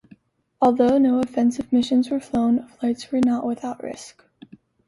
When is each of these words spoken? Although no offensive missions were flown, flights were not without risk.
Although 0.59 0.97
no 0.97 1.19
offensive 1.19 1.71
missions 1.71 2.09
were 2.09 2.19
flown, 2.19 2.67
flights 2.67 3.11
were 3.11 3.19
not 3.23 3.45
without 3.45 3.83
risk. 3.83 4.23